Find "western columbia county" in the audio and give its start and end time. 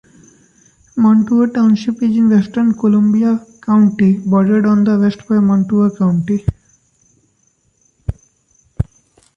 2.31-4.17